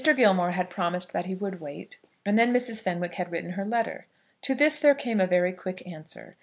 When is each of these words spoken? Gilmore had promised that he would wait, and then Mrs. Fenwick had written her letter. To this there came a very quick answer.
Gilmore 0.15 0.53
had 0.53 0.71
promised 0.71 1.13
that 1.13 1.27
he 1.27 1.35
would 1.35 1.61
wait, 1.61 1.99
and 2.25 2.35
then 2.35 2.51
Mrs. 2.51 2.81
Fenwick 2.81 3.13
had 3.13 3.31
written 3.31 3.51
her 3.51 3.63
letter. 3.63 4.05
To 4.41 4.55
this 4.55 4.79
there 4.79 4.95
came 4.95 5.21
a 5.21 5.27
very 5.27 5.53
quick 5.53 5.87
answer. 5.87 6.33